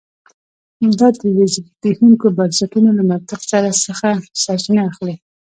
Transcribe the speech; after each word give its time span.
دا 0.99 1.07
د 1.21 1.23
زبېښونکو 1.53 2.27
بنسټونو 2.37 2.89
له 2.97 3.03
منطق 3.09 3.41
څخه 3.85 4.09
سرچینه 4.43 4.81
اخلي 4.89 5.15